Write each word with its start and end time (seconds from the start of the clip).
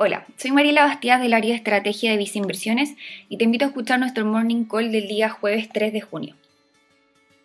Hola, 0.00 0.26
soy 0.36 0.52
Mariela 0.52 0.84
Bastidas 0.84 1.20
del 1.20 1.34
área 1.34 1.50
de 1.50 1.56
estrategia 1.56 2.12
de 2.12 2.18
Visa 2.18 2.38
Inversiones 2.38 2.94
y 3.28 3.36
te 3.36 3.42
invito 3.42 3.64
a 3.64 3.68
escuchar 3.68 3.98
nuestro 3.98 4.24
morning 4.24 4.62
call 4.62 4.92
del 4.92 5.08
día 5.08 5.28
jueves 5.28 5.68
3 5.72 5.92
de 5.92 6.00
junio. 6.00 6.36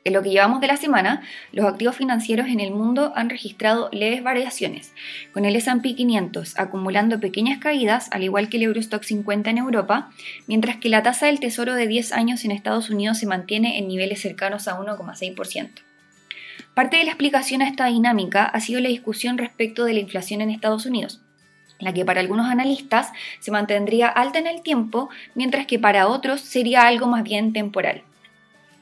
En 0.03 0.13
lo 0.13 0.21
que 0.21 0.29
llevamos 0.29 0.61
de 0.61 0.67
la 0.67 0.77
semana, 0.77 1.23
los 1.51 1.65
activos 1.65 1.95
financieros 1.95 2.49
en 2.49 2.59
el 2.59 2.69
mundo 2.69 3.11
han 3.15 3.31
registrado 3.31 3.89
leves 3.91 4.21
variaciones, 4.21 4.93
con 5.31 5.45
el 5.45 5.55
S&P 5.55 5.95
500 5.95 6.59
acumulando 6.59 7.19
pequeñas 7.19 7.57
caídas, 7.57 8.07
al 8.11 8.21
igual 8.21 8.49
que 8.49 8.57
el 8.57 8.63
Eurostock 8.63 9.01
50 9.01 9.49
en 9.49 9.57
Europa, 9.57 10.11
mientras 10.45 10.77
que 10.77 10.89
la 10.89 11.01
tasa 11.01 11.25
del 11.25 11.39
tesoro 11.39 11.73
de 11.73 11.87
10 11.87 12.11
años 12.11 12.45
en 12.45 12.51
Estados 12.51 12.91
Unidos 12.91 13.17
se 13.17 13.25
mantiene 13.25 13.79
en 13.79 13.87
niveles 13.87 14.21
cercanos 14.21 14.67
a 14.67 14.77
1,6%. 14.77 15.71
Parte 16.75 16.97
de 16.97 17.05
la 17.05 17.09
explicación 17.09 17.63
a 17.63 17.67
esta 17.67 17.87
dinámica 17.87 18.45
ha 18.45 18.59
sido 18.59 18.79
la 18.79 18.89
discusión 18.89 19.39
respecto 19.39 19.85
de 19.85 19.93
la 19.93 20.01
inflación 20.01 20.41
en 20.41 20.51
Estados 20.51 20.85
Unidos 20.85 21.19
la 21.79 21.93
que 21.93 22.05
para 22.05 22.21
algunos 22.21 22.47
analistas 22.47 23.11
se 23.39 23.51
mantendría 23.51 24.07
alta 24.07 24.39
en 24.39 24.47
el 24.47 24.61
tiempo, 24.61 25.09
mientras 25.35 25.65
que 25.65 25.79
para 25.79 26.07
otros 26.07 26.41
sería 26.41 26.87
algo 26.87 27.07
más 27.07 27.23
bien 27.23 27.53
temporal. 27.53 28.03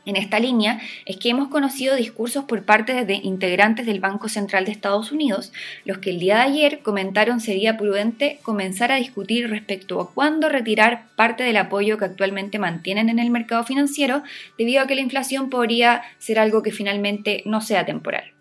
En 0.03 0.15
esta 0.15 0.39
línea 0.39 0.81
es 1.05 1.17
que 1.17 1.29
hemos 1.29 1.49
conocido 1.49 1.95
discursos 1.95 2.45
por 2.45 2.63
parte 2.63 3.05
de 3.05 3.13
integrantes 3.13 3.85
del 3.85 3.99
Banco 3.99 4.29
Central 4.29 4.65
de 4.65 4.71
Estados 4.71 5.11
Unidos, 5.11 5.53
los 5.85 5.99
que 5.99 6.09
el 6.09 6.19
día 6.19 6.37
de 6.37 6.41
ayer 6.41 6.79
comentaron 6.81 7.39
sería 7.39 7.77
prudente 7.77 8.39
comenzar 8.41 8.91
a 8.91 8.95
discutir 8.95 9.47
respecto 9.49 10.01
a 10.01 10.11
cuándo 10.11 10.49
retirar 10.49 11.05
parte 11.15 11.43
del 11.43 11.57
apoyo 11.57 11.99
que 11.99 12.05
actualmente 12.05 12.57
mantienen 12.57 13.09
en 13.09 13.19
el 13.19 13.29
mercado 13.29 13.63
financiero, 13.63 14.23
debido 14.57 14.81
a 14.81 14.87
que 14.87 14.95
la 14.95 15.01
inflación 15.01 15.51
podría 15.51 16.01
ser 16.17 16.39
algo 16.39 16.63
que 16.63 16.71
finalmente 16.71 17.43
no 17.45 17.61
sea 17.61 17.85
temporal. 17.85 18.33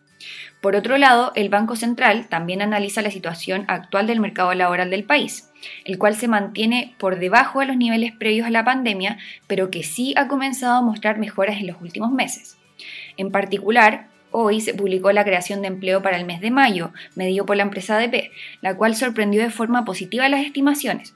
Por 0.60 0.76
otro 0.76 0.98
lado, 0.98 1.32
el 1.34 1.48
Banco 1.48 1.76
Central 1.76 2.28
también 2.28 2.62
analiza 2.62 3.02
la 3.02 3.10
situación 3.10 3.64
actual 3.68 4.06
del 4.06 4.20
mercado 4.20 4.52
laboral 4.54 4.90
del 4.90 5.04
país, 5.04 5.50
el 5.84 5.98
cual 5.98 6.14
se 6.14 6.28
mantiene 6.28 6.94
por 6.98 7.18
debajo 7.18 7.60
de 7.60 7.66
los 7.66 7.76
niveles 7.76 8.12
previos 8.12 8.46
a 8.46 8.50
la 8.50 8.64
pandemia, 8.64 9.18
pero 9.46 9.70
que 9.70 9.82
sí 9.82 10.14
ha 10.16 10.28
comenzado 10.28 10.78
a 10.78 10.82
mostrar 10.82 11.18
mejoras 11.18 11.58
en 11.58 11.66
los 11.66 11.80
últimos 11.80 12.12
meses. 12.12 12.58
En 13.16 13.30
particular, 13.30 14.08
Hoy 14.32 14.60
se 14.60 14.74
publicó 14.74 15.10
la 15.10 15.24
creación 15.24 15.60
de 15.60 15.66
empleo 15.66 16.02
para 16.02 16.16
el 16.16 16.24
mes 16.24 16.40
de 16.40 16.52
mayo, 16.52 16.92
medido 17.16 17.44
por 17.46 17.56
la 17.56 17.64
empresa 17.64 17.96
ADP, 17.96 18.30
la 18.60 18.76
cual 18.76 18.94
sorprendió 18.94 19.42
de 19.42 19.50
forma 19.50 19.84
positiva 19.84 20.28
las 20.28 20.46
estimaciones, 20.46 21.14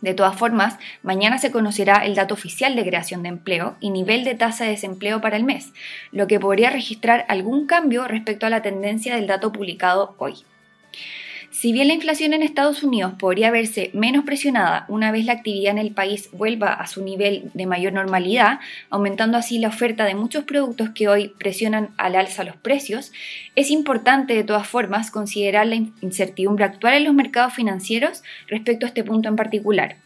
de 0.00 0.14
todas 0.14 0.36
formas, 0.36 0.78
mañana 1.02 1.38
se 1.38 1.50
conocerá 1.50 2.04
el 2.04 2.14
dato 2.14 2.34
oficial 2.34 2.76
de 2.76 2.84
creación 2.84 3.22
de 3.22 3.30
empleo 3.30 3.76
y 3.80 3.90
nivel 3.90 4.24
de 4.24 4.34
tasa 4.34 4.64
de 4.64 4.70
desempleo 4.70 5.20
para 5.20 5.36
el 5.36 5.44
mes, 5.44 5.72
lo 6.12 6.26
que 6.26 6.40
podría 6.40 6.70
registrar 6.70 7.24
algún 7.28 7.66
cambio 7.66 8.06
respecto 8.06 8.46
a 8.46 8.50
la 8.50 8.62
tendencia 8.62 9.16
del 9.16 9.26
dato 9.26 9.52
publicado 9.52 10.14
hoy. 10.18 10.44
Si 11.60 11.72
bien 11.72 11.88
la 11.88 11.94
inflación 11.94 12.34
en 12.34 12.44
Estados 12.44 12.84
Unidos 12.84 13.14
podría 13.18 13.50
verse 13.50 13.90
menos 13.92 14.24
presionada 14.24 14.84
una 14.86 15.10
vez 15.10 15.24
la 15.24 15.32
actividad 15.32 15.72
en 15.72 15.78
el 15.78 15.90
país 15.90 16.30
vuelva 16.30 16.72
a 16.72 16.86
su 16.86 17.02
nivel 17.02 17.50
de 17.52 17.66
mayor 17.66 17.92
normalidad, 17.92 18.60
aumentando 18.90 19.36
así 19.36 19.58
la 19.58 19.66
oferta 19.66 20.04
de 20.04 20.14
muchos 20.14 20.44
productos 20.44 20.90
que 20.90 21.08
hoy 21.08 21.32
presionan 21.36 21.90
al 21.96 22.14
alza 22.14 22.44
los 22.44 22.54
precios, 22.54 23.10
es 23.56 23.72
importante 23.72 24.34
de 24.34 24.44
todas 24.44 24.68
formas 24.68 25.10
considerar 25.10 25.66
la 25.66 25.74
incertidumbre 26.00 26.64
actual 26.64 26.94
en 26.94 27.04
los 27.06 27.14
mercados 27.14 27.54
financieros 27.54 28.22
respecto 28.46 28.86
a 28.86 28.90
este 28.90 29.02
punto 29.02 29.28
en 29.28 29.34
particular 29.34 29.96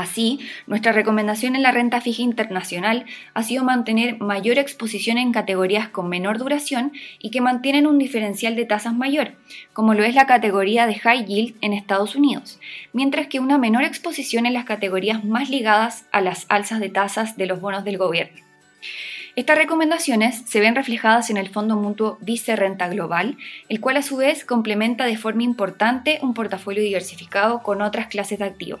Así, 0.00 0.40
nuestra 0.66 0.92
recomendación 0.92 1.56
en 1.56 1.62
la 1.62 1.72
renta 1.72 2.00
fija 2.00 2.22
internacional 2.22 3.04
ha 3.34 3.42
sido 3.42 3.64
mantener 3.64 4.18
mayor 4.18 4.58
exposición 4.58 5.18
en 5.18 5.30
categorías 5.30 5.90
con 5.90 6.08
menor 6.08 6.38
duración 6.38 6.92
y 7.18 7.30
que 7.30 7.42
mantienen 7.42 7.86
un 7.86 7.98
diferencial 7.98 8.56
de 8.56 8.64
tasas 8.64 8.94
mayor, 8.94 9.32
como 9.74 9.92
lo 9.92 10.02
es 10.02 10.14
la 10.14 10.24
categoría 10.24 10.86
de 10.86 10.94
high 10.94 11.26
yield 11.26 11.54
en 11.60 11.74
Estados 11.74 12.16
Unidos, 12.16 12.58
mientras 12.94 13.26
que 13.26 13.40
una 13.40 13.58
menor 13.58 13.84
exposición 13.84 14.46
en 14.46 14.54
las 14.54 14.64
categorías 14.64 15.22
más 15.22 15.50
ligadas 15.50 16.06
a 16.12 16.22
las 16.22 16.46
alzas 16.48 16.80
de 16.80 16.88
tasas 16.88 17.36
de 17.36 17.44
los 17.44 17.60
bonos 17.60 17.84
del 17.84 17.98
gobierno. 17.98 18.40
Estas 19.36 19.58
recomendaciones 19.58 20.44
se 20.46 20.60
ven 20.60 20.76
reflejadas 20.76 21.28
en 21.28 21.36
el 21.36 21.50
Fondo 21.50 21.76
Mutuo 21.76 22.16
Vice 22.22 22.56
Renta 22.56 22.88
Global, 22.88 23.36
el 23.68 23.80
cual 23.80 23.98
a 23.98 24.02
su 24.02 24.16
vez 24.16 24.46
complementa 24.46 25.04
de 25.04 25.18
forma 25.18 25.42
importante 25.42 26.20
un 26.22 26.32
portafolio 26.32 26.82
diversificado 26.82 27.62
con 27.62 27.82
otras 27.82 28.06
clases 28.06 28.38
de 28.38 28.46
activos. 28.46 28.80